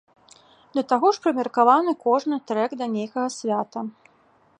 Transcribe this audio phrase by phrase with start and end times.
[0.77, 3.79] Да таго ж прымеркаваны кожны трэк да нейкага свята.